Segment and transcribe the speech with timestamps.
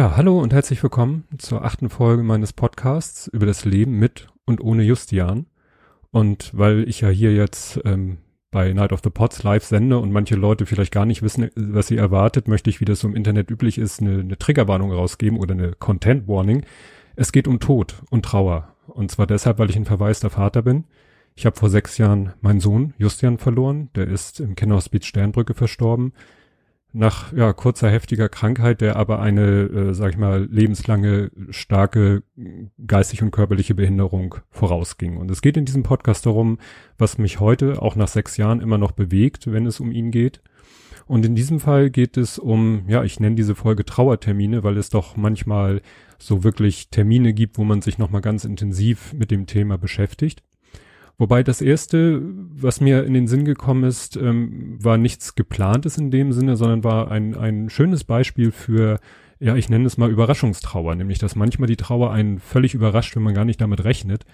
[0.00, 4.62] Ja, hallo und herzlich willkommen zur achten Folge meines Podcasts über das Leben mit und
[4.62, 5.44] ohne Justian.
[6.10, 8.16] Und weil ich ja hier jetzt ähm,
[8.50, 11.88] bei Night of the Pots live sende und manche Leute vielleicht gar nicht wissen, was
[11.88, 15.38] sie erwartet, möchte ich, wie das so im Internet üblich ist, eine, eine Triggerwarnung rausgeben
[15.38, 16.64] oder eine Content Warning.
[17.14, 18.74] Es geht um Tod und Trauer.
[18.86, 20.84] Und zwar deshalb, weil ich ein verwaister Vater bin.
[21.34, 23.90] Ich habe vor sechs Jahren meinen Sohn Justian verloren.
[23.94, 26.14] Der ist im Kinderhospiz Sternbrücke verstorben
[26.92, 32.22] nach ja, kurzer heftiger Krankheit, der aber eine, äh, sag ich mal, lebenslange starke
[32.86, 35.16] geistig und körperliche Behinderung vorausging.
[35.16, 36.58] Und es geht in diesem Podcast darum,
[36.98, 40.42] was mich heute, auch nach sechs Jahren, immer noch bewegt, wenn es um ihn geht.
[41.06, 44.90] Und in diesem Fall geht es um, ja, ich nenne diese Folge Trauertermine, weil es
[44.90, 45.82] doch manchmal
[46.18, 50.42] so wirklich Termine gibt, wo man sich nochmal ganz intensiv mit dem Thema beschäftigt.
[51.20, 56.10] Wobei das erste, was mir in den Sinn gekommen ist, ähm, war nichts geplantes in
[56.10, 59.00] dem Sinne, sondern war ein, ein schönes Beispiel für,
[59.38, 63.22] ja, ich nenne es mal Überraschungstrauer, nämlich dass manchmal die Trauer einen völlig überrascht, wenn
[63.22, 64.24] man gar nicht damit rechnet.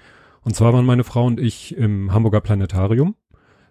[0.42, 3.16] Und zwar waren meine Frau und ich im Hamburger Planetarium.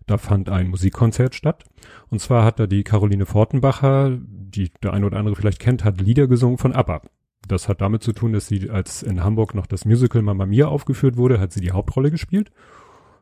[0.07, 1.63] Da fand ein Musikkonzert statt.
[2.09, 6.01] Und zwar hat da die Caroline Fortenbacher, die der eine oder andere vielleicht kennt, hat
[6.01, 7.01] Lieder gesungen von ABBA.
[7.47, 10.67] Das hat damit zu tun, dass sie, als in Hamburg noch das Musical Mamma Mia
[10.67, 12.51] aufgeführt wurde, hat sie die Hauptrolle gespielt.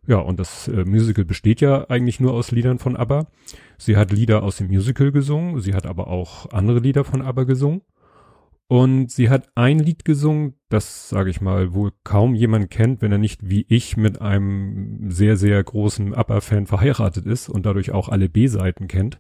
[0.06, 3.28] Ja, und das äh, Musical besteht ja eigentlich nur aus Liedern von ABBA.
[3.78, 7.44] Sie hat Lieder aus dem Musical gesungen, sie hat aber auch andere Lieder von ABBA
[7.44, 7.82] gesungen.
[8.68, 13.12] Und sie hat ein Lied gesungen, das, sage ich mal, wohl kaum jemand kennt, wenn
[13.12, 18.10] er nicht wie ich mit einem sehr, sehr großen ABBA-Fan verheiratet ist und dadurch auch
[18.10, 19.20] alle B-Seiten kennt.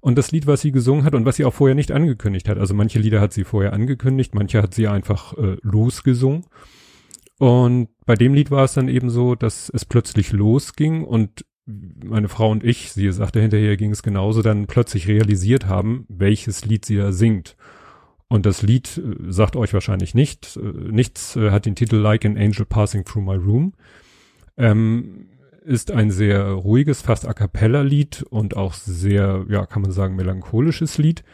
[0.00, 2.58] Und das Lied, was sie gesungen hat und was sie auch vorher nicht angekündigt hat,
[2.58, 6.46] also manche Lieder hat sie vorher angekündigt, manche hat sie einfach äh, losgesungen.
[7.40, 11.46] Und bei dem Lied war es dann eben so, dass es plötzlich losging und
[12.04, 16.66] meine Frau und ich, sie sagte hinterher ging es genauso, dann plötzlich realisiert haben, welches
[16.66, 17.56] Lied sie da singt.
[18.28, 22.26] Und das Lied äh, sagt euch wahrscheinlich nicht, äh, nichts äh, hat den Titel Like
[22.26, 23.72] an Angel Passing Through My Room.
[24.58, 25.28] Ähm,
[25.64, 30.14] ist ein sehr ruhiges, fast a cappella Lied und auch sehr, ja, kann man sagen,
[30.14, 31.24] melancholisches Lied.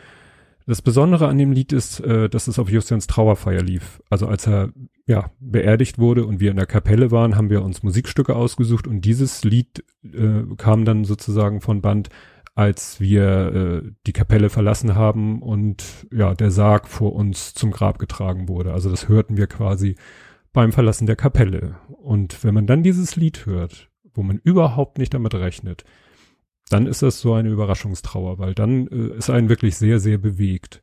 [0.66, 4.02] Das Besondere an dem Lied ist, äh, dass es auf Justians Trauerfeier lief.
[4.10, 4.72] Also als er
[5.06, 9.02] ja beerdigt wurde und wir in der Kapelle waren, haben wir uns Musikstücke ausgesucht und
[9.02, 12.08] dieses Lied äh, kam dann sozusagen von Band,
[12.56, 18.00] als wir äh, die Kapelle verlassen haben und ja der Sarg vor uns zum Grab
[18.00, 18.72] getragen wurde.
[18.72, 19.94] Also das hörten wir quasi
[20.52, 21.76] beim Verlassen der Kapelle.
[21.88, 25.84] Und wenn man dann dieses Lied hört, wo man überhaupt nicht damit rechnet,
[26.68, 30.82] dann ist das so eine Überraschungstrauer, weil dann äh, ist einen wirklich sehr, sehr bewegt.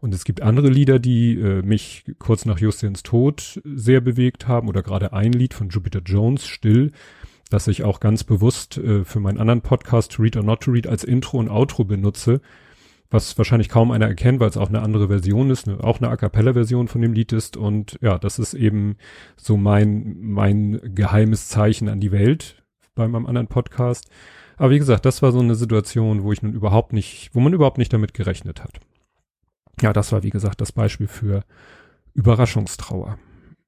[0.00, 4.68] Und es gibt andere Lieder, die äh, mich kurz nach Justins Tod sehr bewegt haben
[4.68, 6.92] oder gerade ein Lied von Jupiter Jones, Still,
[7.50, 10.70] das ich auch ganz bewusst äh, für meinen anderen Podcast To Read or Not to
[10.70, 12.40] Read als Intro und Outro benutze,
[13.10, 16.10] was wahrscheinlich kaum einer erkennt, weil es auch eine andere Version ist, ne, auch eine
[16.10, 18.96] A cappella Version von dem Lied ist und ja, das ist eben
[19.36, 22.62] so mein mein geheimes Zeichen an die Welt
[22.94, 24.08] bei meinem anderen Podcast
[24.58, 27.52] aber wie gesagt, das war so eine Situation, wo ich nun überhaupt nicht, wo man
[27.52, 28.80] überhaupt nicht damit gerechnet hat.
[29.80, 31.44] Ja, das war wie gesagt das Beispiel für
[32.14, 33.18] Überraschungstrauer.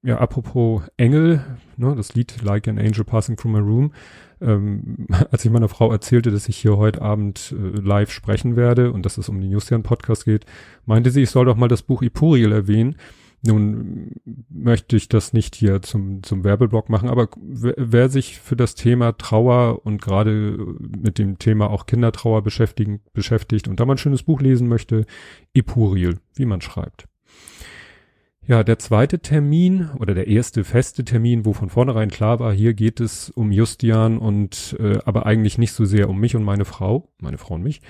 [0.03, 1.43] Ja, apropos Engel,
[1.77, 3.93] ne, das Lied Like an Angel Passing Through My Room.
[4.41, 8.91] Ähm, als ich meiner Frau erzählte, dass ich hier heute Abend äh, live sprechen werde
[8.91, 10.45] und dass es um den Justian Podcast geht,
[10.85, 12.95] meinte sie, ich soll doch mal das Buch Ipuriel erwähnen.
[13.43, 14.11] Nun
[14.49, 19.17] möchte ich das nicht hier zum, zum Werbeblock machen, aber wer sich für das Thema
[19.17, 24.23] Trauer und gerade mit dem Thema auch Kindertrauer beschäftigen, beschäftigt und da mal ein schönes
[24.23, 25.05] Buch lesen möchte,
[25.55, 27.07] Epuriel, wie man schreibt.
[28.45, 32.73] Ja, der zweite Termin oder der erste feste Termin, wo von vornherein klar war, hier
[32.73, 36.65] geht es um Justian und äh, aber eigentlich nicht so sehr um mich und meine
[36.65, 37.81] Frau, meine Frau und mich,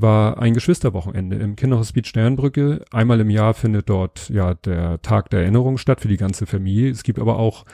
[0.00, 2.84] war ein Geschwisterwochenende im Kinderhospiz Sternbrücke.
[2.90, 6.90] Einmal im Jahr findet dort ja der Tag der Erinnerung statt für die ganze Familie.
[6.90, 7.64] Es gibt aber auch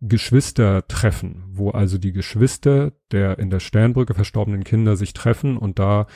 [0.00, 6.06] Geschwistertreffen, wo also die Geschwister der in der Sternbrücke verstorbenen Kinder sich treffen und da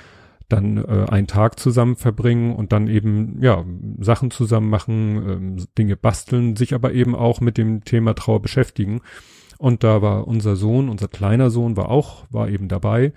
[0.49, 3.65] dann äh, einen Tag zusammen verbringen und dann eben ja
[3.99, 9.01] Sachen zusammen machen, ähm, Dinge basteln, sich aber eben auch mit dem Thema Trauer beschäftigen.
[9.59, 13.13] Und da war unser Sohn, unser kleiner Sohn war auch, war eben dabei.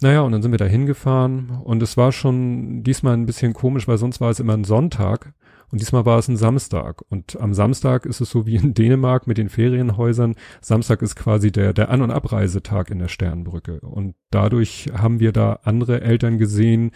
[0.00, 3.88] Naja, und dann sind wir da hingefahren und es war schon diesmal ein bisschen komisch,
[3.88, 5.34] weil sonst war es immer ein Sonntag
[5.70, 7.02] und diesmal war es ein Samstag.
[7.08, 10.34] Und am Samstag ist es so wie in Dänemark mit den Ferienhäusern.
[10.60, 13.80] Samstag ist quasi der, der An- und Abreisetag in der Sternbrücke.
[13.80, 16.92] Und dadurch haben wir da andere Eltern gesehen,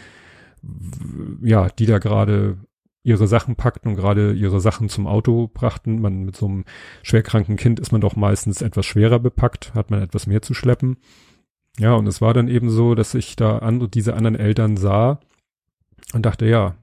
[1.43, 2.59] ja, die da gerade
[3.03, 6.01] ihre Sachen packten und gerade ihre Sachen zum Auto brachten.
[6.01, 6.65] Man mit so einem
[7.03, 10.99] schwerkranken Kind ist man doch meistens etwas schwerer bepackt, hat man etwas mehr zu schleppen.
[11.79, 15.21] Ja, und es war dann eben so, dass ich da andere, diese anderen Eltern sah
[16.13, 16.77] und dachte, ja,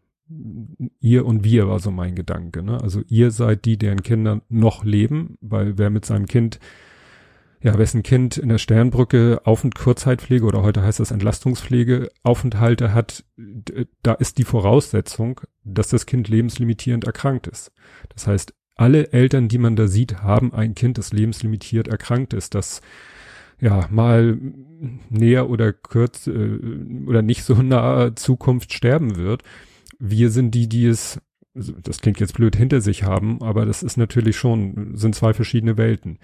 [0.99, 2.63] ihr und wir war so mein Gedanke.
[2.63, 2.81] Ne?
[2.81, 6.59] Also ihr seid die, deren Kinder noch leben, weil wer mit seinem Kind,
[7.61, 12.93] ja, wessen Kind in der Sternbrücke Auf- und Kurzzeitpflege oder heute heißt das Entlastungspflege Aufenthalte
[12.93, 13.25] hat,
[14.01, 17.71] da ist die Voraussetzung, dass das Kind lebenslimitierend erkrankt ist.
[18.13, 22.55] Das heißt, alle Eltern, die man da sieht, haben ein Kind, das lebenslimitiert erkrankt ist,
[22.55, 22.81] das
[23.59, 24.37] ja mal
[25.09, 26.59] näher oder kurz äh,
[27.05, 29.43] oder nicht so nahe Zukunft sterben wird.
[29.99, 31.21] Wir sind die, die es,
[31.53, 35.77] das klingt jetzt blöd, hinter sich haben, aber das ist natürlich schon, sind zwei verschiedene
[35.77, 36.19] Welten.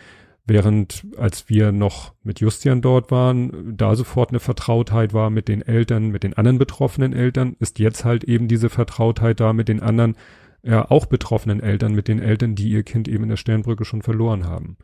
[0.48, 5.64] Während als wir noch mit Justian dort waren, da sofort eine Vertrautheit war mit den
[5.64, 9.82] Eltern, mit den anderen betroffenen Eltern, ist jetzt halt eben diese Vertrautheit da mit den
[9.82, 10.16] anderen,
[10.62, 14.04] ja auch betroffenen Eltern, mit den Eltern, die ihr Kind eben in der Sternbrücke schon
[14.04, 14.78] verloren haben.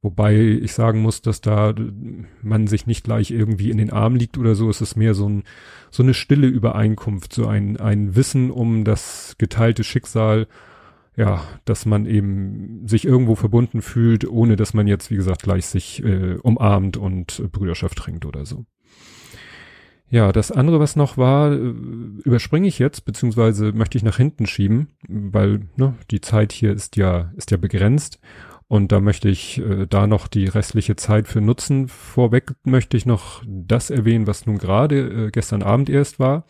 [0.00, 1.74] Wobei ich sagen muss, dass da
[2.40, 4.70] man sich nicht gleich irgendwie in den Arm liegt oder so.
[4.70, 5.42] Es ist mehr so, ein,
[5.90, 10.46] so eine stille Übereinkunft, so ein, ein Wissen um das geteilte Schicksal,
[11.16, 15.66] ja, dass man eben sich irgendwo verbunden fühlt, ohne dass man jetzt, wie gesagt, gleich
[15.66, 18.66] sich äh, umarmt und äh, Brüderschaft trinkt oder so.
[20.10, 24.46] Ja, das andere, was noch war, äh, überspringe ich jetzt, beziehungsweise möchte ich nach hinten
[24.46, 28.18] schieben, weil ne, die Zeit hier ist ja, ist ja begrenzt.
[28.68, 31.88] Und da möchte ich äh, da noch die restliche Zeit für nutzen.
[31.88, 36.44] Vorweg möchte ich noch das erwähnen, was nun gerade äh, gestern Abend erst war.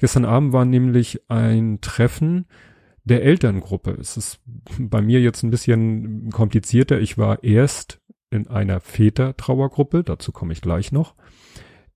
[0.00, 2.46] Gestern Abend war nämlich ein Treffen
[3.04, 3.96] der Elterngruppe.
[3.98, 4.40] Es ist
[4.78, 7.00] bei mir jetzt ein bisschen komplizierter.
[7.00, 11.14] Ich war erst in einer Väter-Trauergruppe, dazu komme ich gleich noch.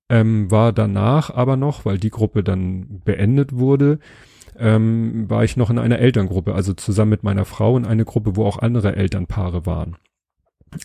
[0.08, 3.98] Ähm, war danach aber noch, weil die Gruppe dann beendet wurde,
[4.58, 8.36] ähm, war ich noch in einer Elterngruppe, also zusammen mit meiner Frau in eine Gruppe,
[8.36, 9.96] wo auch andere Elternpaare waren.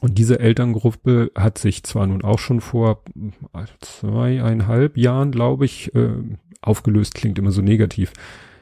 [0.02, 3.04] Und diese Elterngruppe hat sich zwar nun auch schon vor
[3.80, 6.10] zweieinhalb Jahren, glaube ich, äh,
[6.62, 8.14] aufgelöst, klingt immer so negativ.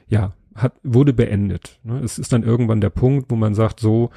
[0.07, 1.79] Ja, hat, wurde beendet.
[1.83, 1.99] Ne?
[1.99, 4.09] Es ist dann irgendwann der Punkt, wo man sagt, so,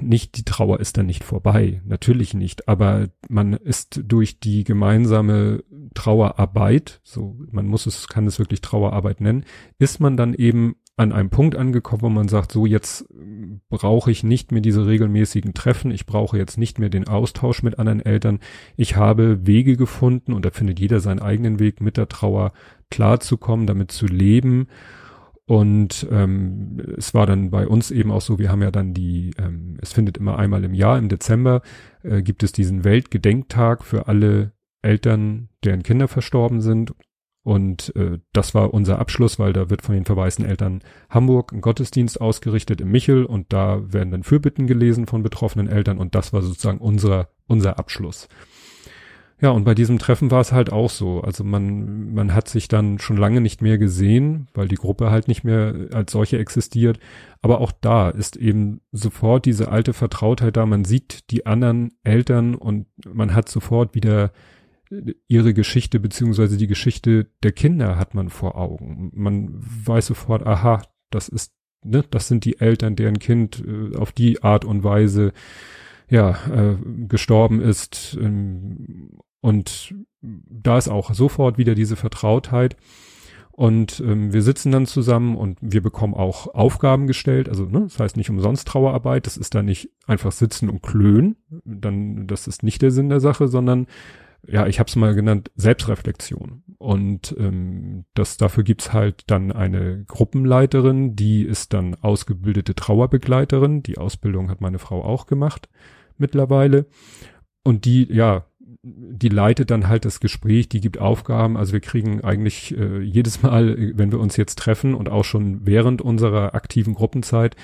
[0.00, 5.62] nicht die Trauer ist dann nicht vorbei, natürlich nicht, aber man ist durch die gemeinsame
[5.94, 9.44] Trauerarbeit, so man muss es, kann es wirklich Trauerarbeit nennen,
[9.78, 13.06] ist man dann eben an einem Punkt angekommen, wo man sagt, so jetzt
[13.68, 17.78] brauche ich nicht mehr diese regelmäßigen Treffen, ich brauche jetzt nicht mehr den Austausch mit
[17.78, 18.40] anderen Eltern,
[18.76, 22.52] ich habe Wege gefunden und da findet jeder seinen eigenen Weg, mit der Trauer
[22.90, 24.66] klarzukommen, damit zu leben
[25.48, 29.30] und ähm, es war dann bei uns eben auch so, wir haben ja dann die,
[29.38, 31.62] ähm, es findet immer einmal im Jahr, im Dezember,
[32.02, 34.52] äh, gibt es diesen Weltgedenktag für alle
[34.82, 36.92] Eltern, deren Kinder verstorben sind.
[37.44, 41.62] Und äh, das war unser Abschluss, weil da wird von den verwaisten Eltern Hamburg ein
[41.62, 46.34] Gottesdienst ausgerichtet im Michel und da werden dann Fürbitten gelesen von betroffenen Eltern und das
[46.34, 48.28] war sozusagen unser, unser Abschluss.
[49.40, 51.20] Ja, und bei diesem Treffen war es halt auch so.
[51.20, 55.28] Also man, man hat sich dann schon lange nicht mehr gesehen, weil die Gruppe halt
[55.28, 56.98] nicht mehr als solche existiert.
[57.40, 60.66] Aber auch da ist eben sofort diese alte Vertrautheit da.
[60.66, 64.32] Man sieht die anderen Eltern und man hat sofort wieder
[65.26, 69.10] ihre Geschichte beziehungsweise die Geschichte der Kinder hat man vor Augen.
[69.14, 71.52] Man weiß sofort, aha, das ist,
[71.84, 75.32] ne, das sind die Eltern, deren Kind äh, auf die Art und Weise
[76.08, 76.76] ja, äh,
[77.06, 78.16] gestorben ist.
[78.20, 82.76] Ähm, und da ist auch sofort wieder diese Vertrautheit.
[83.52, 87.48] Und ähm, wir sitzen dann zusammen und wir bekommen auch Aufgaben gestellt.
[87.48, 91.36] Also, ne, das heißt nicht umsonst Trauerarbeit, das ist da nicht einfach sitzen und klönen.
[91.64, 93.88] Dann, das ist nicht der Sinn der Sache, sondern
[94.46, 96.62] ja, ich habe es mal genannt, Selbstreflexion.
[96.78, 103.82] Und ähm, das dafür gibt's halt dann eine Gruppenleiterin, die ist dann ausgebildete Trauerbegleiterin.
[103.82, 105.68] Die Ausbildung hat meine Frau auch gemacht
[106.16, 106.86] mittlerweile.
[107.64, 108.46] Und die, ja,
[108.96, 111.56] die leitet dann halt das Gespräch, die gibt Aufgaben.
[111.56, 115.66] Also wir kriegen eigentlich äh, jedes Mal, wenn wir uns jetzt treffen und auch schon
[115.66, 117.56] während unserer aktiven Gruppenzeit,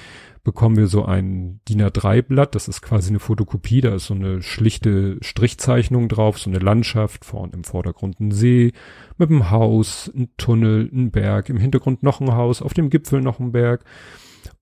[0.42, 2.54] bekommen wir so ein DIN A3-Blatt.
[2.54, 3.80] Das ist quasi eine Fotokopie.
[3.80, 8.72] Da ist so eine schlichte Strichzeichnung drauf, so eine Landschaft, vorn im Vordergrund ein See
[9.16, 13.22] mit einem Haus, ein Tunnel, ein Berg, im Hintergrund noch ein Haus, auf dem Gipfel
[13.22, 13.84] noch ein Berg.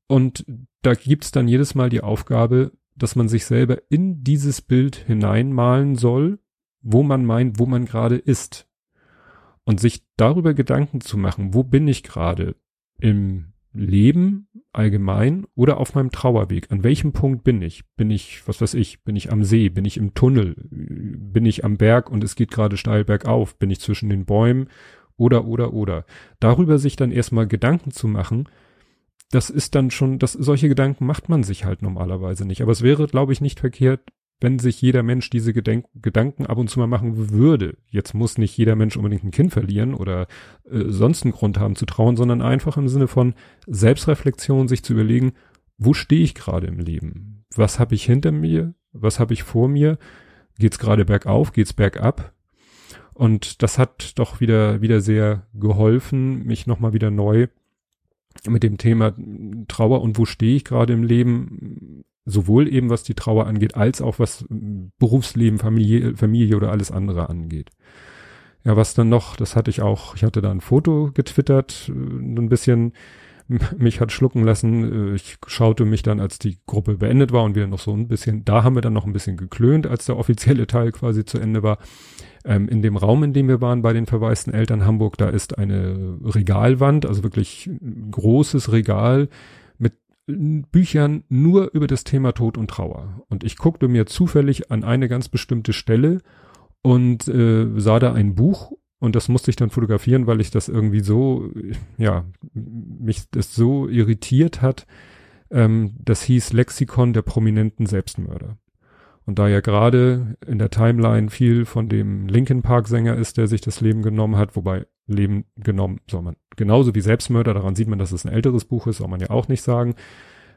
[0.07, 0.45] Und
[0.83, 5.97] da gibt's dann jedes Mal die Aufgabe, dass man sich selber in dieses Bild hineinmalen
[5.97, 6.39] soll
[6.83, 8.69] wo man meint, wo man gerade ist.
[9.65, 12.57] Und sich darüber Gedanken zu machen, wo bin ich gerade
[12.99, 16.71] im Leben allgemein oder auf meinem Trauerweg?
[16.71, 17.85] An welchem Punkt bin ich?
[17.97, 19.69] Bin ich, was weiß ich, bin ich am See?
[19.69, 20.57] Bin ich im Tunnel?
[20.69, 23.57] Bin ich am Berg und es geht gerade steil bergauf?
[23.59, 24.69] Bin ich zwischen den Bäumen?
[25.17, 26.05] Oder, oder, oder.
[26.41, 28.49] Darüber sich dann erstmal Gedanken zu machen,
[29.31, 32.63] das ist dann schon, das, solche Gedanken macht man sich halt normalerweise nicht.
[32.63, 34.01] Aber es wäre, glaube ich, nicht verkehrt,
[34.43, 37.77] wenn sich jeder Mensch diese Gedenk Gedanken ab und zu mal machen würde.
[37.89, 40.27] Jetzt muss nicht jeder Mensch unbedingt ein Kind verlieren oder
[40.71, 43.35] äh, sonst einen Grund haben zu trauen, sondern einfach im Sinne von
[43.67, 45.33] Selbstreflexion, sich zu überlegen,
[45.79, 47.45] wo stehe ich gerade im Leben?
[47.55, 48.75] Was habe ich hinter mir?
[48.93, 49.99] Was habe ich vor mir?
[50.59, 51.53] Geht's gerade bergauf?
[51.53, 52.33] Geht's bergab?
[53.15, 57.49] Und das hat doch wieder, wieder sehr geholfen, mich nochmal wieder neu
[58.47, 59.15] mit dem Thema
[59.69, 64.01] Trauer und wo stehe ich gerade im Leben, sowohl eben was die Trauer angeht, als
[64.01, 64.45] auch was
[64.99, 67.71] Berufsleben, Familie, Familie oder alles andere angeht.
[68.65, 71.93] Ja, was dann noch, das hatte ich auch, ich hatte da ein Foto getwittert, äh,
[71.93, 72.93] ein bisschen
[73.77, 75.13] mich hat schlucken lassen.
[75.13, 78.09] Äh, ich schaute mich dann, als die Gruppe beendet war und wir noch so ein
[78.09, 81.39] bisschen, da haben wir dann noch ein bisschen geklönt, als der offizielle Teil quasi zu
[81.39, 81.79] Ende war.
[82.45, 85.59] Ähm, in dem Raum, in dem wir waren bei den verwaisten Eltern Hamburg, da ist
[85.59, 89.29] eine Regalwand, also wirklich ein großes Regal
[90.27, 93.25] Büchern nur über das Thema Tod und Trauer.
[93.29, 96.21] Und ich guckte mir zufällig an eine ganz bestimmte Stelle
[96.83, 100.69] und äh, sah da ein Buch und das musste ich dann fotografieren, weil ich das
[100.69, 101.51] irgendwie so,
[101.99, 102.25] ja,
[102.55, 104.87] mich das so irritiert hat.
[105.51, 108.59] Ähm, das hieß Lexikon der prominenten Selbstmörder.
[109.25, 113.49] Und da ja gerade in der Timeline viel von dem Linkin Park Sänger ist, der
[113.49, 117.89] sich das Leben genommen hat, wobei Leben genommen soll man genauso wie Selbstmörder, daran sieht
[117.89, 119.95] man, dass es ein älteres Buch ist, soll man ja auch nicht sagen.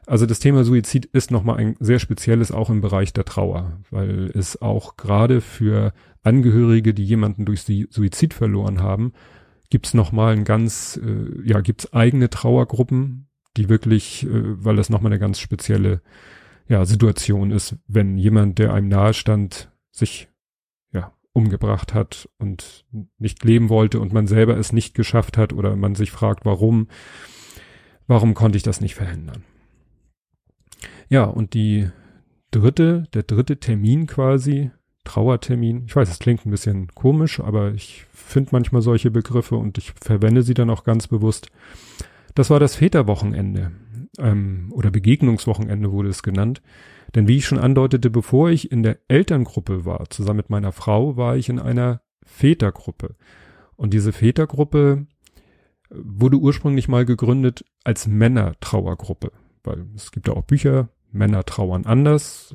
[0.06, 4.30] Also das Thema Suizid ist nochmal ein sehr spezielles auch im Bereich der Trauer, weil
[4.34, 9.12] es auch gerade für Angehörige, die jemanden durch Suizid verloren haben,
[9.68, 15.12] gibt's nochmal ein ganz, äh, ja, gibt's eigene Trauergruppen, die wirklich, äh, weil das nochmal
[15.12, 16.02] eine ganz spezielle
[16.68, 20.28] ja, Situation ist, wenn jemand, der einem nahestand, sich
[21.36, 22.86] umgebracht hat und
[23.18, 26.88] nicht leben wollte und man selber es nicht geschafft hat oder man sich fragt, warum,
[28.06, 29.44] warum konnte ich das nicht verhindern?
[31.08, 31.90] Ja, und die
[32.50, 34.70] dritte, der dritte Termin quasi,
[35.04, 39.78] Trauertermin, ich weiß, es klingt ein bisschen komisch, aber ich finde manchmal solche Begriffe und
[39.78, 41.50] ich verwende sie dann auch ganz bewusst.
[42.34, 43.72] Das war das Väterwochenende
[44.18, 46.62] ähm, oder Begegnungswochenende wurde es genannt.
[47.16, 51.16] Denn wie ich schon andeutete, bevor ich in der Elterngruppe war, zusammen mit meiner Frau,
[51.16, 53.16] war ich in einer Vätergruppe.
[53.74, 55.06] Und diese Vätergruppe
[55.90, 59.32] wurde ursprünglich mal gegründet als Männertrauergruppe,
[59.64, 62.54] weil es gibt ja auch Bücher, Männer trauern anders.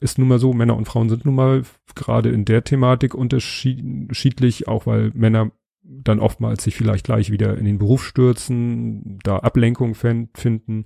[0.00, 1.62] Ist nun mal so, Männer und Frauen sind nun mal
[1.94, 5.50] gerade in der Thematik unterschiedlich, auch weil Männer
[5.82, 10.84] dann oftmals sich vielleicht gleich wieder in den Beruf stürzen, da Ablenkung finden,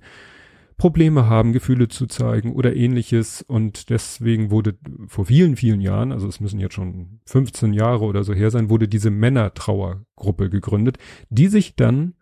[0.77, 3.41] Probleme haben, Gefühle zu zeigen oder ähnliches.
[3.41, 4.77] Und deswegen wurde
[5.07, 8.69] vor vielen, vielen Jahren, also es müssen jetzt schon 15 Jahre oder so her sein,
[8.69, 10.97] wurde diese Männertrauergruppe gegründet,
[11.29, 12.15] die sich dann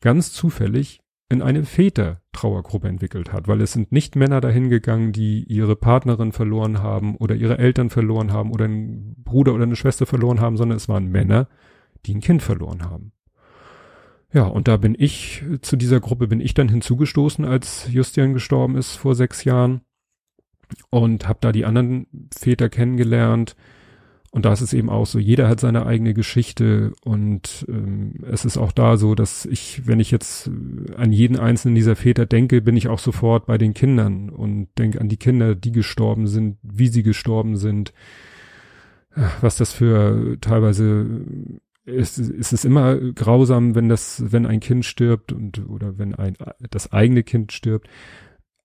[0.00, 5.42] ganz zufällig in eine Väter-Trauergruppe entwickelt hat, weil es sind nicht Männer dahin gegangen, die
[5.44, 10.06] ihre Partnerin verloren haben oder ihre Eltern verloren haben oder einen Bruder oder eine Schwester
[10.06, 11.48] verloren haben, sondern es waren Männer,
[12.06, 13.13] die ein Kind verloren haben.
[14.34, 18.76] Ja, und da bin ich, zu dieser Gruppe bin ich dann hinzugestoßen, als Justian gestorben
[18.76, 19.82] ist vor sechs Jahren
[20.90, 23.54] und habe da die anderen Väter kennengelernt.
[24.32, 28.44] Und da ist es eben auch so, jeder hat seine eigene Geschichte und ähm, es
[28.44, 30.50] ist auch da so, dass ich, wenn ich jetzt
[30.96, 35.00] an jeden einzelnen dieser Väter denke, bin ich auch sofort bei den Kindern und denke
[35.00, 37.92] an die Kinder, die gestorben sind, wie sie gestorben sind,
[39.40, 41.06] was das für teilweise
[41.86, 46.36] es, es ist immer grausam, wenn das, wenn ein Kind stirbt und oder wenn ein
[46.70, 47.88] das eigene Kind stirbt.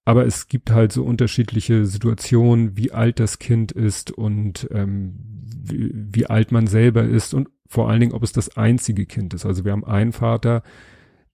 [0.05, 5.15] Aber es gibt halt so unterschiedliche Situationen, wie alt das Kind ist und ähm,
[5.61, 9.33] wie, wie alt man selber ist und vor allen Dingen, ob es das einzige Kind
[9.33, 9.45] ist.
[9.45, 10.63] Also wir haben einen Vater,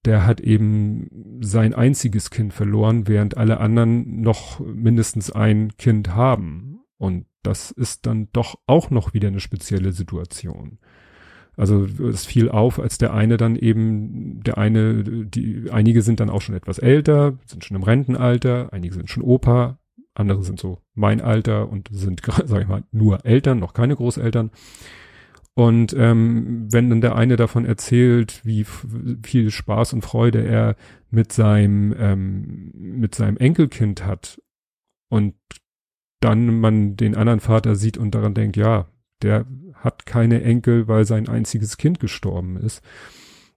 [0.04, 6.82] der hat eben sein einziges Kind verloren, während alle anderen noch mindestens ein Kind haben.
[6.98, 10.80] Und das ist dann doch auch noch wieder eine spezielle Situation.
[11.58, 16.30] Also es fiel auf, als der eine dann eben, der eine, die, einige sind dann
[16.30, 19.78] auch schon etwas älter, sind schon im Rentenalter, einige sind schon Opa,
[20.14, 24.52] andere sind so mein Alter und sind, sag ich mal, nur Eltern, noch keine Großeltern.
[25.54, 28.66] Und ähm, wenn dann der eine davon erzählt, wie
[29.24, 30.76] viel Spaß und Freude er
[31.12, 34.42] mit seinem ähm, mit seinem Enkelkind hat
[35.10, 35.36] und
[36.20, 38.88] dann man den anderen Vater sieht und daran denkt, ja,
[39.22, 39.46] der
[39.76, 42.82] hat keine Enkel, weil sein einziges Kind gestorben ist,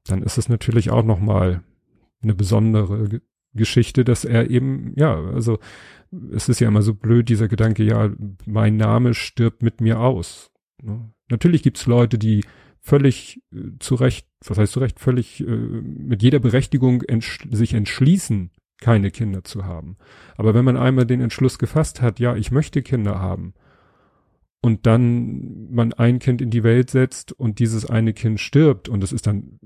[0.06, 1.62] dann ist es natürlich auch nochmal
[2.22, 3.20] eine besondere
[3.54, 5.58] Geschichte, dass er eben, ja, also
[6.32, 8.10] es ist ja immer so blöd, dieser Gedanke, ja,
[8.46, 10.50] mein Name stirbt mit mir aus.
[10.82, 11.12] Ne?
[11.28, 12.44] Natürlich gibt's Leute, die
[12.80, 17.74] völlig äh, zu Recht, was heißt zu Recht, völlig äh, mit jeder Berechtigung entsch sich
[17.74, 19.96] entschließen, keine Kinder zu haben.
[20.36, 23.54] Aber wenn man einmal den Entschluss gefasst hat, ja, ich möchte Kinder haben,
[24.60, 29.04] und dann man ein Kind in die Welt setzt und dieses eine Kind stirbt und
[29.04, 29.58] es ist dann,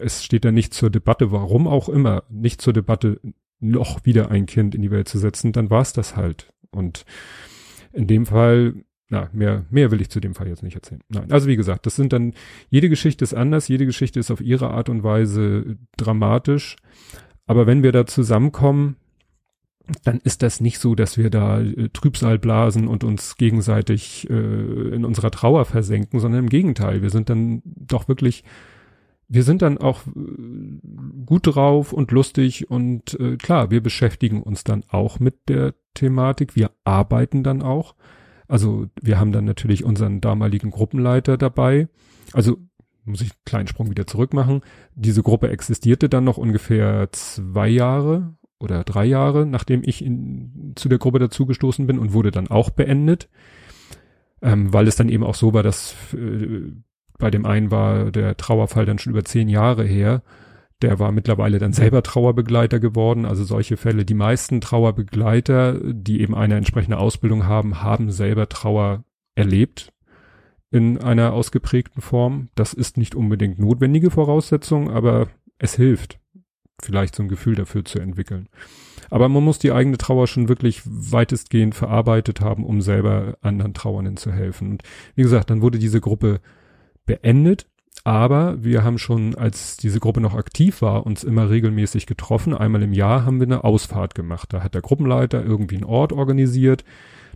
[0.00, 3.20] es steht dann nicht zur Debatte, warum auch immer, nicht zur Debatte,
[3.60, 6.52] noch wieder ein Kind in die Welt zu setzen, dann war es das halt.
[6.70, 7.04] Und
[7.92, 11.00] in dem Fall, na, mehr, mehr will ich zu dem Fall jetzt nicht erzählen.
[11.08, 12.34] Nein, also wie gesagt, das sind dann,
[12.68, 16.76] jede Geschichte ist anders, jede Geschichte ist auf ihre Art und Weise dramatisch.
[17.46, 18.96] Aber wenn wir da zusammenkommen,
[20.04, 24.34] dann ist das nicht so, dass wir da äh, Trübsal blasen und uns gegenseitig äh,
[24.34, 28.44] in unserer Trauer versenken, sondern im Gegenteil, wir sind dann doch wirklich,
[29.28, 30.10] wir sind dann auch äh,
[31.26, 36.56] gut drauf und lustig und äh, klar, wir beschäftigen uns dann auch mit der Thematik,
[36.56, 37.94] wir arbeiten dann auch.
[38.46, 41.88] Also wir haben dann natürlich unseren damaligen Gruppenleiter dabei.
[42.32, 42.56] Also
[43.04, 44.62] muss ich einen kleinen Sprung wieder zurück machen.
[44.94, 50.88] Diese Gruppe existierte dann noch ungefähr zwei Jahre oder drei Jahre, nachdem ich in, zu
[50.88, 53.28] der Gruppe dazugestoßen bin und wurde dann auch beendet,
[54.42, 56.72] ähm, weil es dann eben auch so war, dass äh,
[57.18, 60.22] bei dem einen war der Trauerfall dann schon über zehn Jahre her.
[60.82, 63.24] Der war mittlerweile dann selber Trauerbegleiter geworden.
[63.24, 69.04] Also solche Fälle, die meisten Trauerbegleiter, die eben eine entsprechende Ausbildung haben, haben selber Trauer
[69.34, 69.92] erlebt
[70.70, 72.48] in einer ausgeprägten Form.
[72.54, 76.20] Das ist nicht unbedingt notwendige Voraussetzung, aber es hilft
[76.80, 78.48] vielleicht so ein Gefühl dafür zu entwickeln.
[79.10, 84.16] Aber man muss die eigene Trauer schon wirklich weitestgehend verarbeitet haben, um selber anderen Trauernden
[84.16, 84.72] zu helfen.
[84.72, 84.82] Und
[85.14, 86.40] wie gesagt, dann wurde diese Gruppe
[87.06, 87.66] beendet,
[88.04, 92.54] aber wir haben schon, als diese Gruppe noch aktiv war, uns immer regelmäßig getroffen.
[92.54, 94.52] Einmal im Jahr haben wir eine Ausfahrt gemacht.
[94.52, 96.84] Da hat der Gruppenleiter irgendwie einen Ort organisiert.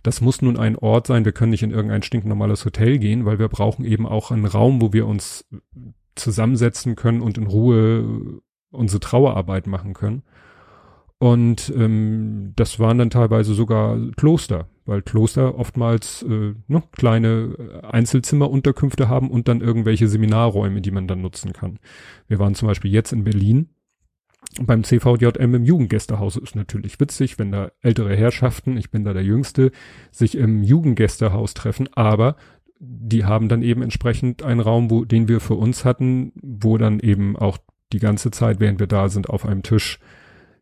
[0.03, 1.25] Das muss nun ein Ort sein.
[1.25, 4.81] Wir können nicht in irgendein stinknormales Hotel gehen, weil wir brauchen eben auch einen Raum,
[4.81, 5.45] wo wir uns
[6.15, 8.41] zusammensetzen können und in Ruhe
[8.73, 10.23] unsere Trauerarbeit machen können.
[11.19, 19.07] Und ähm, das waren dann teilweise sogar Kloster, weil Kloster oftmals äh, ne, kleine Einzelzimmerunterkünfte
[19.07, 21.79] haben und dann irgendwelche Seminarräume, die man dann nutzen kann.
[22.27, 23.69] Wir waren zum Beispiel jetzt in Berlin
[24.61, 26.35] beim CVJM im Jugendgästehaus.
[26.35, 29.71] Ist natürlich witzig, wenn da ältere Herrschaften, ich bin da der Jüngste,
[30.11, 32.35] sich im Jugendgästehaus treffen, aber
[32.79, 36.99] die haben dann eben entsprechend einen Raum, wo, den wir für uns hatten, wo dann
[36.99, 37.57] eben auch
[37.93, 39.99] die ganze Zeit, während wir da sind, auf einem Tisch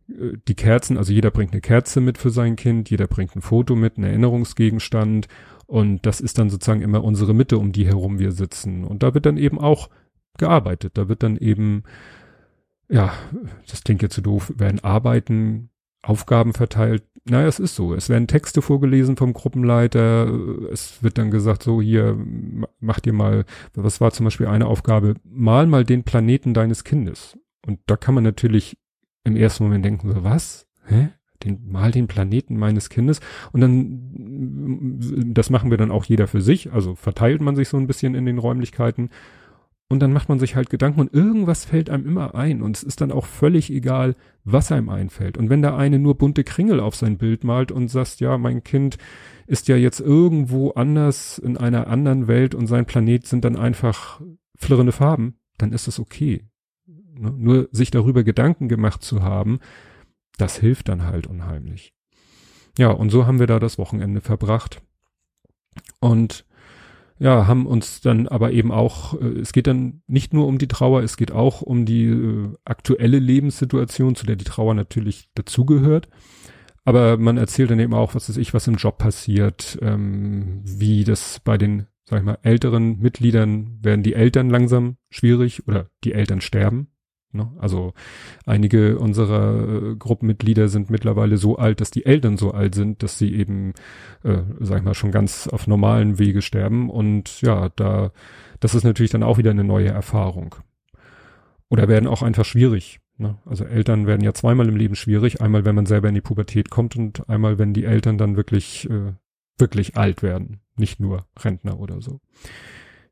[0.09, 3.41] äh, die Kerzen, also jeder bringt eine Kerze mit für sein Kind, jeder bringt ein
[3.41, 5.27] Foto mit, einen Erinnerungsgegenstand
[5.71, 8.83] und das ist dann sozusagen immer unsere Mitte, um die herum wir sitzen.
[8.83, 9.89] Und da wird dann eben auch
[10.37, 10.97] gearbeitet.
[10.97, 11.83] Da wird dann eben,
[12.89, 13.13] ja,
[13.69, 15.69] das klingt jetzt zu so doof, werden Arbeiten,
[16.01, 17.03] Aufgaben verteilt.
[17.25, 17.93] Naja, es ist so.
[17.93, 20.27] Es werden Texte vorgelesen vom Gruppenleiter.
[20.71, 22.17] Es wird dann gesagt, so hier,
[22.79, 27.37] mach dir mal, was war zum Beispiel eine Aufgabe, mal mal den Planeten deines Kindes.
[27.65, 28.77] Und da kann man natürlich
[29.23, 30.67] im ersten Moment denken, so, was?
[30.85, 31.09] Hä?
[31.43, 33.19] Den, mal den Planeten meines Kindes.
[33.51, 34.99] Und dann,
[35.33, 36.71] das machen wir dann auch jeder für sich.
[36.71, 39.09] Also verteilt man sich so ein bisschen in den Räumlichkeiten.
[39.91, 42.61] Und dann macht man sich halt Gedanken und irgendwas fällt einem immer ein.
[42.61, 45.37] Und es ist dann auch völlig egal, was einem einfällt.
[45.37, 48.63] Und wenn der eine nur bunte Kringel auf sein Bild malt und sagt, ja, mein
[48.63, 48.97] Kind
[49.47, 54.21] ist ja jetzt irgendwo anders in einer anderen Welt und sein Planet sind dann einfach
[54.55, 56.45] flirrende Farben, dann ist es okay.
[56.87, 57.33] Ne?
[57.35, 59.59] Nur sich darüber Gedanken gemacht zu haben,
[60.37, 61.93] das hilft dann halt unheimlich.
[62.77, 64.81] Ja, und so haben wir da das Wochenende verbracht.
[65.99, 66.45] Und
[67.21, 70.67] ja, haben uns dann aber eben auch, äh, es geht dann nicht nur um die
[70.67, 76.09] Trauer, es geht auch um die äh, aktuelle Lebenssituation, zu der die Trauer natürlich dazugehört.
[76.83, 81.03] Aber man erzählt dann eben auch, was weiß ich, was im Job passiert, ähm, wie
[81.03, 86.13] das bei den, sag ich mal, älteren Mitgliedern werden die Eltern langsam schwierig oder die
[86.13, 86.87] Eltern sterben.
[87.33, 87.49] Ne?
[87.59, 87.93] Also
[88.45, 93.17] einige unserer äh, Gruppenmitglieder sind mittlerweile so alt, dass die Eltern so alt sind, dass
[93.17, 93.73] sie eben,
[94.23, 96.89] äh, sag ich mal, schon ganz auf normalen Wege sterben.
[96.89, 98.11] Und ja, da,
[98.59, 100.55] das ist natürlich dann auch wieder eine neue Erfahrung.
[101.69, 102.99] Oder werden auch einfach schwierig.
[103.17, 103.37] Ne?
[103.45, 105.41] Also Eltern werden ja zweimal im Leben schwierig.
[105.41, 108.89] Einmal, wenn man selber in die Pubertät kommt und einmal, wenn die Eltern dann wirklich,
[108.89, 109.13] äh,
[109.57, 110.59] wirklich alt werden.
[110.75, 112.19] Nicht nur Rentner oder so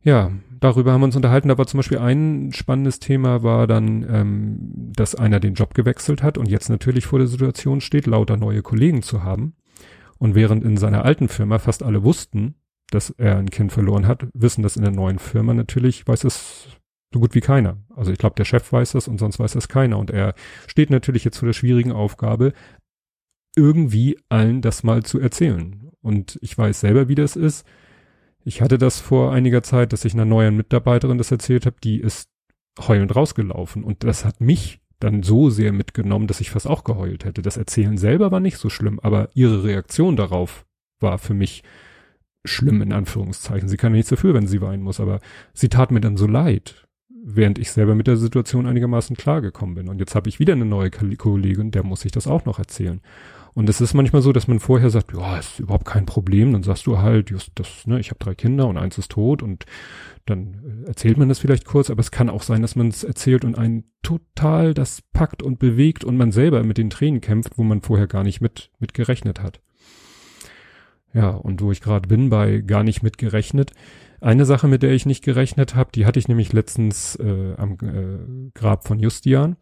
[0.04, 1.50] ja, darüber haben wir uns unterhalten.
[1.50, 4.58] Da war zum Beispiel ein spannendes Thema, war dann, ähm,
[4.96, 8.62] dass einer den Job gewechselt hat und jetzt natürlich vor der Situation steht, lauter neue
[8.62, 9.56] Kollegen zu haben.
[10.18, 12.56] Und während in seiner alten Firma fast alle wussten,
[12.92, 16.68] dass er ein Kind verloren hat, wissen das in der neuen Firma natürlich, weiß es
[17.14, 17.78] so gut wie keiner.
[17.96, 19.98] Also ich glaube, der Chef weiß das und sonst weiß das keiner.
[19.98, 20.34] Und er
[20.68, 22.54] steht natürlich jetzt vor der schwierigen Aufgabe,
[23.56, 25.92] irgendwie allen das mal zu erzählen.
[26.02, 27.66] Und ich weiß selber, wie das ist
[28.44, 32.00] ich hatte das vor einiger Zeit, dass ich einer neuen Mitarbeiterin das erzählt habe, die
[32.00, 32.30] ist
[32.80, 37.26] heulend rausgelaufen und das hat mich dann so sehr mitgenommen, dass ich fast auch geheult
[37.26, 37.42] hätte.
[37.42, 40.66] Das Erzählen selber war nicht so schlimm, aber ihre Reaktion darauf
[41.00, 41.64] war für mich
[42.46, 43.70] schlimm in Anführungszeichen.
[43.70, 45.20] Sie kann nichts dafür, wenn sie weinen muss, aber
[45.54, 46.88] sie tat mir dann so leid,
[47.36, 49.90] während ich selber mit der Situation einigermaßen klargekommen bin.
[49.90, 53.02] Und jetzt habe ich wieder eine neue Kollegin, der muss ich das auch noch erzählen.
[53.54, 56.54] Und es ist manchmal so, dass man vorher sagt, ja, ist überhaupt kein Problem.
[56.54, 59.42] Dann sagst du halt, just das, ne, ich habe drei Kinder und eins ist tot
[59.44, 59.66] und
[60.26, 63.44] dann erzählt man das vielleicht kurz, aber es kann auch sein, dass man es erzählt
[63.44, 67.64] und einen total das packt und bewegt und man selber mit den Tränen kämpft, wo
[67.64, 69.60] man vorher gar nicht mit, mit gerechnet hat.
[71.14, 73.72] Ja, und wo ich gerade bin, bei gar nicht mit gerechnet.
[74.22, 77.78] Eine Sache, mit der ich nicht gerechnet habe, die hatte ich nämlich letztens äh, am
[77.82, 79.56] äh, Grab von Justian.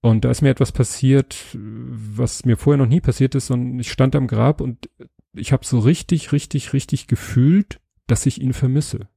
[0.00, 3.50] Und da ist mir etwas passiert, was mir vorher noch nie passiert ist.
[3.50, 4.90] Und ich stand am Grab und
[5.34, 9.08] ich habe so richtig, richtig, richtig gefühlt, dass ich ihn vermisse.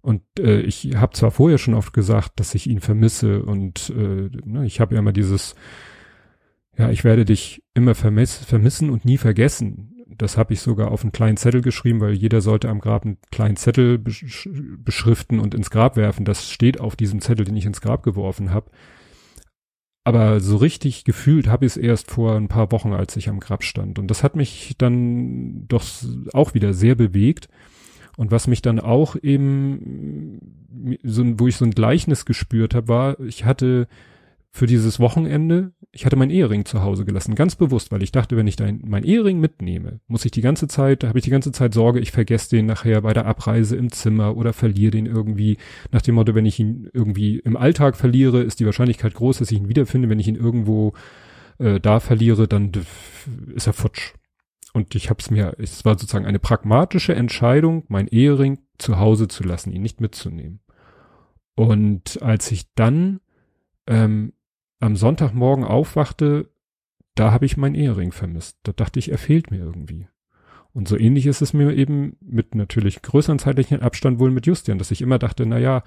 [0.00, 4.30] Und äh, ich habe zwar vorher schon oft gesagt, dass ich ihn vermisse und äh,
[4.44, 5.54] ne, ich habe ja immer dieses,
[6.76, 11.02] ja, ich werde dich immer vermiss, vermissen und nie vergessen das habe ich sogar auf
[11.02, 15.54] einen kleinen Zettel geschrieben, weil jeder sollte am Grab einen kleinen Zettel besch beschriften und
[15.54, 16.24] ins Grab werfen.
[16.24, 18.70] Das steht auf diesem Zettel, den ich ins Grab geworfen habe.
[20.04, 23.40] Aber so richtig gefühlt habe ich es erst vor ein paar Wochen, als ich am
[23.40, 23.98] Grab stand.
[23.98, 25.84] Und das hat mich dann doch
[26.32, 27.48] auch wieder sehr bewegt.
[28.16, 33.20] Und was mich dann auch eben, so, wo ich so ein Gleichnis gespürt habe, war,
[33.20, 33.86] ich hatte
[34.50, 38.36] für dieses Wochenende, ich hatte mein Ehering zu Hause gelassen, ganz bewusst, weil ich dachte,
[38.36, 41.74] wenn ich mein Ehering mitnehme, muss ich die ganze Zeit, habe ich die ganze Zeit
[41.74, 45.58] Sorge, ich vergesse den nachher bei der Abreise im Zimmer oder verliere den irgendwie.
[45.92, 49.50] Nach dem Motto, wenn ich ihn irgendwie im Alltag verliere, ist die Wahrscheinlichkeit groß, dass
[49.50, 50.08] ich ihn wiederfinde.
[50.08, 50.94] Wenn ich ihn irgendwo
[51.58, 52.72] äh, da verliere, dann
[53.54, 54.14] ist er futsch.
[54.72, 59.28] Und ich habe es mir, es war sozusagen eine pragmatische Entscheidung, mein Ehering zu Hause
[59.28, 60.60] zu lassen, ihn nicht mitzunehmen.
[61.54, 63.20] Und als ich dann
[63.88, 64.32] ähm,
[64.80, 66.50] am Sonntagmorgen aufwachte,
[67.14, 68.58] da habe ich meinen Ehering vermisst.
[68.62, 70.06] Da dachte ich, er fehlt mir irgendwie.
[70.72, 74.78] Und so ähnlich ist es mir eben mit natürlich größeren zeitlichen Abstand wohl mit Justian,
[74.78, 75.82] dass ich immer dachte, na ja,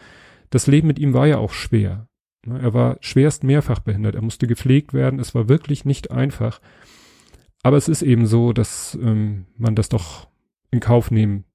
[0.50, 2.10] das Leben mit ihm war ja auch schwer.
[2.46, 6.60] Ne, er war schwerst mehrfach behindert, er musste gepflegt werden, es war wirklich nicht einfach.
[7.64, 10.28] Aber es ist eben so, dass ähm, man das doch
[10.72, 11.46] in Kauf nehmen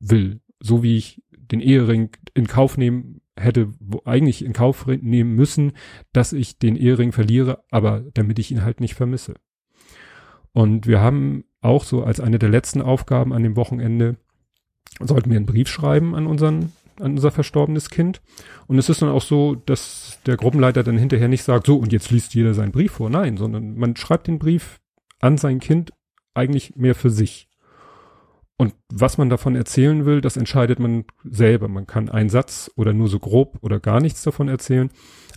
[0.00, 0.40] will.
[0.60, 3.70] So wie ich den Ehering in Kauf nehmen hätte
[4.04, 5.72] eigentlich in Kauf nehmen müssen,
[6.12, 9.34] dass ich den Ehering verliere, aber damit ich ihn halt nicht vermisse.
[10.52, 14.16] Und wir haben auch so als eine der letzten Aufgaben an dem Wochenende,
[15.00, 18.20] sollten wir einen Brief schreiben an unseren, an unser verstorbenes Kind.
[18.66, 21.92] Und es ist dann auch so, dass der Gruppenleiter dann hinterher nicht sagt, so und
[21.92, 23.10] jetzt liest jeder seinen Brief vor.
[23.10, 24.80] Nein, sondern man schreibt den Brief
[25.20, 25.92] an sein Kind
[26.34, 27.47] eigentlich mehr für sich.
[28.58, 31.68] Und was man davon erzählen will, das entscheidet man selber.
[31.68, 34.90] Man kann einen Satz oder nur so grob oder gar nichts davon erzählen.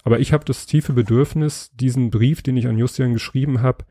[0.03, 3.85] Aber ich habe das tiefe Bedürfnis, diesen Brief, den ich an Justian geschrieben habe,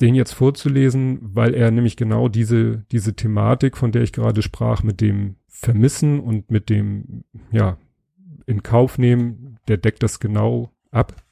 [0.00, 4.82] den jetzt vorzulesen, weil er nämlich genau diese, diese Thematik, von der ich gerade sprach,
[4.82, 7.78] mit dem Vermissen und mit dem, ja,
[8.44, 11.22] in Kauf nehmen, der deckt das genau ab.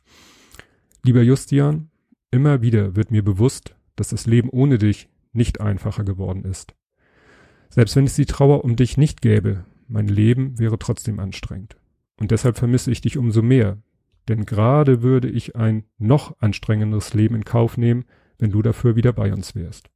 [1.02, 1.90] Lieber Justian,
[2.30, 6.74] immer wieder wird mir bewusst, dass das Leben ohne dich nicht einfacher geworden ist.
[7.74, 11.76] Selbst wenn es die Trauer um dich nicht gäbe, mein Leben wäre trotzdem anstrengend.
[12.20, 13.78] Und deshalb vermisse ich dich umso mehr,
[14.28, 18.04] denn gerade würde ich ein noch anstrengenderes Leben in Kauf nehmen,
[18.38, 19.90] wenn du dafür wieder bei uns wärst.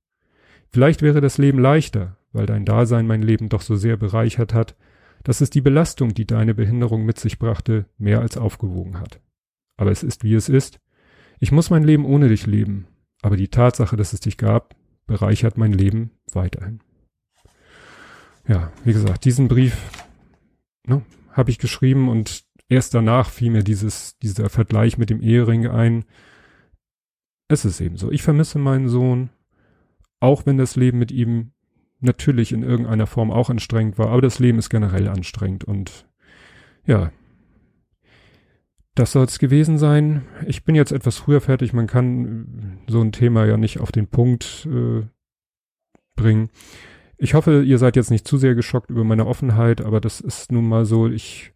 [0.70, 4.74] Vielleicht wäre das Leben leichter, weil dein Dasein mein Leben doch so sehr bereichert hat,
[5.22, 9.20] dass es die Belastung, die deine Behinderung mit sich brachte, mehr als aufgewogen hat.
[9.76, 10.80] Aber es ist, wie es ist.
[11.38, 12.88] Ich muss mein Leben ohne dich leben,
[13.22, 14.74] aber die Tatsache, dass es dich gab,
[15.06, 16.80] bereichert mein Leben weiterhin
[18.48, 19.76] ja, wie gesagt, diesen Brief
[20.86, 25.66] ne, habe ich geschrieben und erst danach fiel mir dieses, dieser Vergleich mit dem Ehering
[25.66, 26.04] ein.
[27.48, 28.10] Es ist eben so.
[28.10, 29.30] Ich vermisse meinen Sohn,
[30.20, 31.52] auch wenn das Leben mit ihm
[32.00, 36.06] natürlich in irgendeiner Form auch anstrengend war, aber das Leben ist generell anstrengend und
[36.86, 37.12] ja,
[38.94, 40.26] das soll es gewesen sein.
[40.46, 41.72] Ich bin jetzt etwas früher fertig.
[41.72, 45.06] Man kann so ein Thema ja nicht auf den Punkt äh,
[46.16, 46.50] bringen.
[47.18, 50.52] Ich hoffe, ihr seid jetzt nicht zu sehr geschockt über meine Offenheit, aber das ist
[50.52, 51.08] nun mal so.
[51.08, 51.52] Ich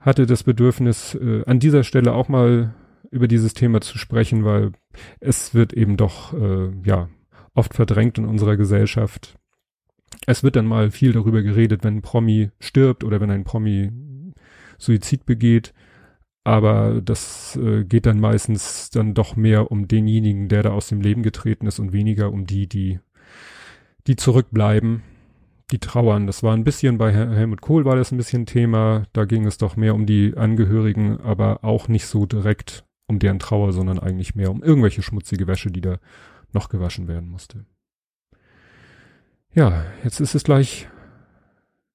[0.00, 2.74] hatte das Bedürfnis, äh, an dieser Stelle auch mal
[3.10, 4.72] über dieses Thema zu sprechen, weil
[5.20, 7.08] es wird eben doch, äh, ja,
[7.54, 9.38] oft verdrängt in unserer Gesellschaft.
[10.26, 13.90] Es wird dann mal viel darüber geredet, wenn ein Promi stirbt oder wenn ein Promi
[14.78, 15.74] Suizid begeht.
[16.44, 21.00] Aber das äh, geht dann meistens dann doch mehr um denjenigen, der da aus dem
[21.00, 23.00] Leben getreten ist und weniger um die, die
[24.08, 25.02] die zurückbleiben.
[25.70, 26.26] die trauern.
[26.26, 29.04] Das war ein bisschen bei Hel Helmut Kohl war das ein bisschen Thema.
[29.12, 33.38] Da ging es doch mehr um die Angehörigen, aber auch nicht so direkt um deren
[33.38, 35.98] Trauer, sondern eigentlich mehr um irgendwelche schmutzige Wäsche, die da
[36.54, 37.66] noch gewaschen werden musste.
[39.52, 40.88] Ja, jetzt ist es gleich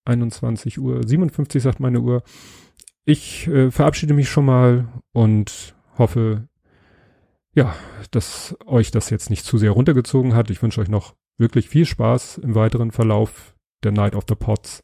[0.06, 2.22] 21 Uhr 57, sagt meine Uhr.
[3.06, 6.48] Ich äh, verabschiede mich schon mal und hoffe,
[7.56, 7.76] ja,
[8.12, 10.52] dass euch das jetzt nicht zu sehr runtergezogen hat.
[10.52, 14.84] Ich wünsche euch noch wirklich viel Spaß im weiteren Verlauf der Night of the Pots.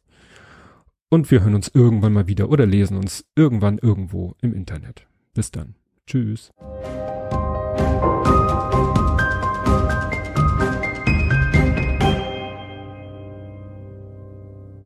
[1.08, 5.06] Und wir hören uns irgendwann mal wieder oder lesen uns irgendwann irgendwo im Internet.
[5.34, 5.74] Bis dann.
[6.06, 6.52] Tschüss.